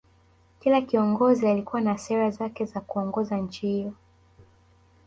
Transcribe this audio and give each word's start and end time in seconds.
Kila 0.59 0.81
kiongozi 0.81 1.47
alikuwa 1.47 1.81
na 1.81 1.97
sera 1.97 2.29
zake 2.29 2.65
kwa 2.67 2.81
kuongoza 2.81 3.37
nchi 3.37 3.67
hiyo 3.67 3.93